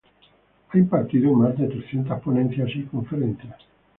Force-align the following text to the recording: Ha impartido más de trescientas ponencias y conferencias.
Ha 0.69 0.77
impartido 0.79 1.31
más 1.33 1.55
de 1.59 1.67
trescientas 1.67 2.19
ponencias 2.23 2.75
y 2.75 2.81
conferencias. 2.85 3.57